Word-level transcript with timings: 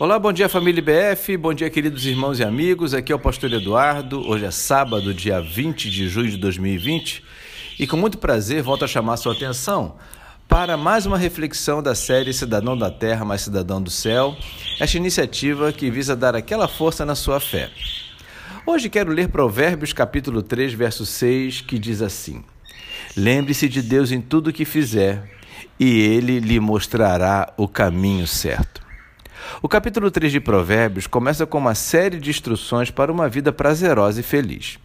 Olá, 0.00 0.16
bom 0.16 0.32
dia 0.32 0.48
família 0.48 0.78
IBF, 0.78 1.36
bom 1.36 1.52
dia 1.52 1.68
queridos 1.68 2.06
irmãos 2.06 2.38
e 2.38 2.44
amigos. 2.44 2.94
Aqui 2.94 3.10
é 3.10 3.16
o 3.16 3.18
pastor 3.18 3.52
Eduardo. 3.52 4.24
Hoje 4.28 4.44
é 4.44 4.50
sábado, 4.52 5.12
dia 5.12 5.40
20 5.40 5.90
de 5.90 6.08
julho 6.08 6.30
de 6.30 6.36
2020, 6.36 7.24
e 7.80 7.84
com 7.84 7.96
muito 7.96 8.16
prazer 8.16 8.62
volto 8.62 8.84
a 8.84 8.86
chamar 8.86 9.16
sua 9.16 9.32
atenção 9.32 9.96
para 10.46 10.76
mais 10.76 11.04
uma 11.04 11.18
reflexão 11.18 11.82
da 11.82 11.96
série 11.96 12.32
Cidadão 12.32 12.78
da 12.78 12.92
Terra, 12.92 13.24
mais 13.24 13.40
Cidadão 13.40 13.82
do 13.82 13.90
Céu. 13.90 14.36
Esta 14.78 14.96
iniciativa 14.96 15.72
que 15.72 15.90
visa 15.90 16.14
dar 16.14 16.36
aquela 16.36 16.68
força 16.68 17.04
na 17.04 17.16
sua 17.16 17.40
fé. 17.40 17.68
Hoje 18.64 18.88
quero 18.88 19.10
ler 19.10 19.30
Provérbios 19.30 19.92
capítulo 19.92 20.44
3, 20.44 20.74
verso 20.74 21.04
6, 21.04 21.62
que 21.62 21.76
diz 21.76 22.02
assim: 22.02 22.44
Lembre-se 23.16 23.68
de 23.68 23.82
Deus 23.82 24.12
em 24.12 24.20
tudo 24.20 24.50
o 24.50 24.52
que 24.52 24.64
fizer, 24.64 25.28
e 25.76 25.98
ele 26.02 26.38
lhe 26.38 26.60
mostrará 26.60 27.52
o 27.56 27.66
caminho 27.66 28.28
certo. 28.28 28.87
O 29.60 29.68
capítulo 29.68 30.10
3 30.10 30.30
de 30.30 30.40
Provérbios 30.40 31.06
começa 31.06 31.44
com 31.44 31.58
uma 31.58 31.74
série 31.74 32.18
de 32.18 32.30
instruções 32.30 32.90
para 32.90 33.10
uma 33.10 33.28
vida 33.28 33.52
prazerosa 33.52 34.20
e 34.20 34.22
feliz. 34.22 34.78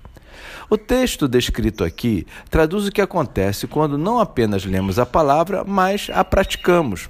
O 0.69 0.77
texto 0.77 1.27
descrito 1.27 1.83
aqui 1.83 2.25
traduz 2.49 2.87
o 2.87 2.91
que 2.91 3.01
acontece 3.01 3.67
quando 3.67 3.97
não 3.97 4.19
apenas 4.19 4.65
lemos 4.65 4.97
a 4.97 5.05
palavra, 5.05 5.63
mas 5.63 6.09
a 6.11 6.23
praticamos. 6.23 7.09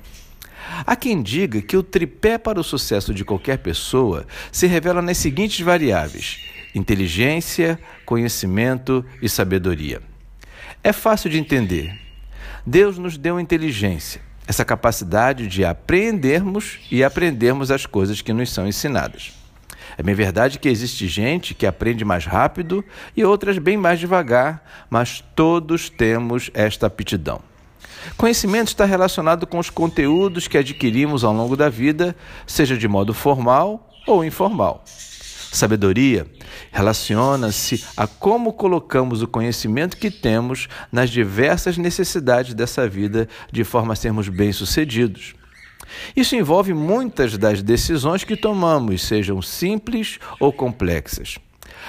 Há 0.85 0.95
quem 0.95 1.21
diga 1.21 1.61
que 1.61 1.77
o 1.77 1.83
tripé 1.83 2.37
para 2.37 2.59
o 2.59 2.63
sucesso 2.63 3.13
de 3.13 3.23
qualquer 3.23 3.59
pessoa 3.59 4.25
se 4.51 4.67
revela 4.67 5.01
nas 5.01 5.17
seguintes 5.17 5.61
variáveis: 5.61 6.43
inteligência, 6.75 7.79
conhecimento 8.05 9.05
e 9.21 9.29
sabedoria. 9.29 10.01
É 10.83 10.91
fácil 10.91 11.29
de 11.29 11.37
entender. 11.37 11.97
Deus 12.65 12.97
nos 12.97 13.17
deu 13.17 13.39
inteligência 13.39 14.21
essa 14.47 14.65
capacidade 14.65 15.47
de 15.47 15.63
aprendermos 15.63 16.79
e 16.91 17.03
aprendermos 17.03 17.71
as 17.71 17.85
coisas 17.85 18.21
que 18.21 18.33
nos 18.33 18.51
são 18.51 18.67
ensinadas. 18.67 19.33
É 19.97 20.03
bem 20.03 20.15
verdade 20.15 20.59
que 20.59 20.69
existe 20.69 21.07
gente 21.07 21.53
que 21.53 21.65
aprende 21.65 22.03
mais 22.03 22.25
rápido 22.25 22.83
e 23.15 23.23
outras 23.23 23.57
bem 23.57 23.77
mais 23.77 23.99
devagar, 23.99 24.63
mas 24.89 25.23
todos 25.35 25.89
temos 25.89 26.49
esta 26.53 26.87
aptidão. 26.87 27.41
Conhecimento 28.17 28.67
está 28.67 28.85
relacionado 28.85 29.47
com 29.47 29.59
os 29.59 29.69
conteúdos 29.69 30.47
que 30.47 30.57
adquirimos 30.57 31.23
ao 31.23 31.33
longo 31.33 31.55
da 31.55 31.69
vida, 31.69 32.15
seja 32.45 32.77
de 32.77 32.87
modo 32.87 33.13
formal 33.13 33.89
ou 34.05 34.25
informal. 34.25 34.83
Sabedoria 35.53 36.25
relaciona-se 36.71 37.85
a 37.95 38.07
como 38.07 38.53
colocamos 38.53 39.21
o 39.21 39.27
conhecimento 39.27 39.97
que 39.97 40.09
temos 40.09 40.67
nas 40.91 41.11
diversas 41.11 41.77
necessidades 41.77 42.55
dessa 42.55 42.87
vida 42.89 43.29
de 43.51 43.63
forma 43.63 43.93
a 43.93 43.95
sermos 43.95 44.27
bem-sucedidos. 44.29 45.35
Isso 46.15 46.35
envolve 46.35 46.73
muitas 46.73 47.37
das 47.37 47.61
decisões 47.61 48.23
que 48.23 48.35
tomamos, 48.35 49.03
sejam 49.03 49.43
simples 49.43 50.19
ou 50.39 50.51
complexas. 50.51 51.37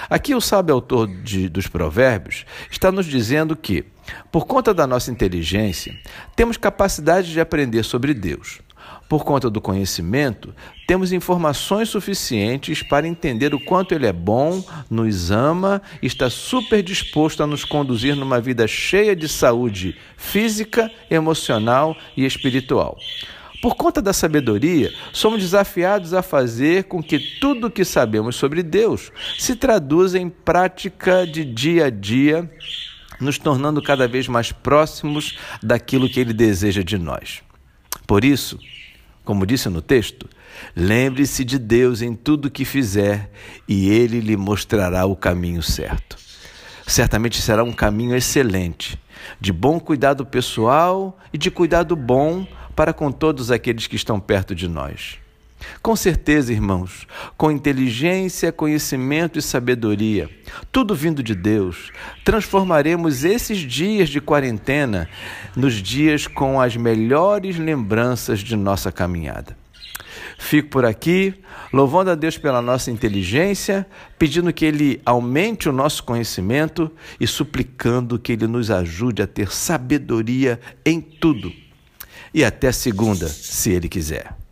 Aqui 0.07 0.35
o 0.35 0.41
sábio 0.41 0.75
autor 0.75 1.07
de, 1.07 1.49
dos 1.49 1.67
Provérbios 1.67 2.45
está 2.69 2.91
nos 2.91 3.07
dizendo 3.07 3.55
que, 3.55 3.83
por 4.31 4.45
conta 4.45 4.75
da 4.75 4.85
nossa 4.85 5.09
inteligência, 5.09 5.97
temos 6.35 6.55
capacidade 6.55 7.31
de 7.31 7.41
aprender 7.41 7.83
sobre 7.83 8.13
Deus. 8.13 8.59
Por 9.15 9.23
conta 9.23 9.49
do 9.49 9.61
conhecimento, 9.61 10.53
temos 10.85 11.13
informações 11.13 11.87
suficientes 11.87 12.83
para 12.83 13.07
entender 13.07 13.55
o 13.55 13.59
quanto 13.61 13.95
Ele 13.95 14.05
é 14.05 14.11
bom, 14.11 14.61
nos 14.89 15.31
ama 15.31 15.81
está 16.01 16.29
super 16.29 16.83
disposto 16.83 17.41
a 17.41 17.47
nos 17.47 17.63
conduzir 17.63 18.13
numa 18.13 18.41
vida 18.41 18.67
cheia 18.67 19.15
de 19.15 19.29
saúde 19.29 19.95
física, 20.17 20.91
emocional 21.09 21.95
e 22.17 22.25
espiritual. 22.25 22.97
Por 23.61 23.75
conta 23.75 24.01
da 24.01 24.11
sabedoria, 24.11 24.91
somos 25.13 25.39
desafiados 25.39 26.13
a 26.13 26.21
fazer 26.21 26.83
com 26.83 27.01
que 27.01 27.17
tudo 27.39 27.67
o 27.67 27.71
que 27.71 27.85
sabemos 27.85 28.35
sobre 28.35 28.61
Deus 28.61 29.13
se 29.39 29.55
traduza 29.55 30.19
em 30.19 30.27
prática 30.27 31.25
de 31.25 31.45
dia 31.45 31.85
a 31.85 31.89
dia, 31.89 32.51
nos 33.21 33.37
tornando 33.37 33.81
cada 33.81 34.09
vez 34.09 34.27
mais 34.27 34.51
próximos 34.51 35.37
daquilo 35.63 36.09
que 36.09 36.19
Ele 36.19 36.33
deseja 36.33 36.83
de 36.83 36.97
nós. 36.97 37.41
Por 38.05 38.25
isso, 38.25 38.59
como 39.25 39.45
disse 39.45 39.67
no 39.67 39.81
texto, 39.81 40.29
lembre-se 40.75 41.43
de 41.43 41.59
Deus 41.59 42.01
em 42.01 42.15
tudo 42.15 42.51
que 42.51 42.63
fizer 42.63 43.29
e 43.67 43.89
ele 43.89 44.19
lhe 44.19 44.37
mostrará 44.37 45.05
o 45.05 45.15
caminho 45.15 45.61
certo. 45.61 46.15
Certamente 46.87 47.41
será 47.41 47.63
um 47.63 47.73
caminho 47.73 48.15
excelente, 48.15 48.97
de 49.41 49.51
bom 49.51 49.79
cuidado 49.79 50.25
pessoal 50.25 51.17
e 51.33 51.37
de 51.37 51.49
cuidado 51.49 51.95
bom 51.95 52.47
para 52.75 52.93
com 52.93 53.11
todos 53.11 53.49
aqueles 53.49 53.87
que 53.87 53.95
estão 53.95 54.19
perto 54.19 54.53
de 54.53 54.67
nós. 54.67 55.17
Com 55.81 55.95
certeza, 55.95 56.51
irmãos, 56.51 57.07
com 57.37 57.51
inteligência, 57.51 58.51
conhecimento 58.51 59.39
e 59.39 59.41
sabedoria, 59.41 60.29
tudo 60.71 60.95
vindo 60.95 61.23
de 61.23 61.35
Deus, 61.35 61.91
transformaremos 62.23 63.23
esses 63.23 63.59
dias 63.59 64.09
de 64.09 64.19
quarentena 64.19 65.07
nos 65.55 65.75
dias 65.75 66.27
com 66.27 66.59
as 66.59 66.75
melhores 66.75 67.57
lembranças 67.57 68.39
de 68.39 68.55
nossa 68.55 68.91
caminhada. 68.91 69.55
Fico 70.37 70.69
por 70.69 70.85
aqui, 70.85 71.33
louvando 71.71 72.11
a 72.11 72.15
Deus 72.15 72.37
pela 72.37 72.61
nossa 72.61 72.91
inteligência, 72.91 73.85
pedindo 74.19 74.51
que 74.51 74.65
Ele 74.65 75.01
aumente 75.05 75.69
o 75.69 75.71
nosso 75.71 76.03
conhecimento 76.03 76.91
e 77.19 77.25
suplicando 77.25 78.19
que 78.19 78.33
Ele 78.33 78.47
nos 78.47 78.69
ajude 78.69 79.21
a 79.21 79.27
ter 79.27 79.51
sabedoria 79.51 80.59
em 80.85 80.99
tudo. 80.99 81.51
E 82.33 82.43
até 82.43 82.71
segunda, 82.71 83.27
se 83.29 83.71
Ele 83.71 83.87
quiser. 83.87 84.44